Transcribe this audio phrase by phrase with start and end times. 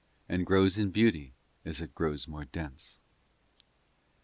[0.27, 2.97] And grows in beauty as it grows more dense.